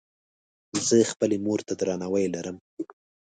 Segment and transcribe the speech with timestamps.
[0.87, 2.57] زۀ خپلې مور ته درناوی لرم.